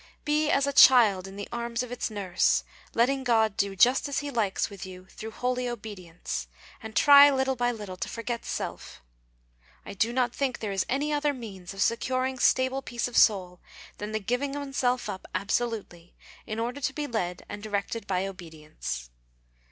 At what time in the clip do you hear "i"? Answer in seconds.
9.85-9.93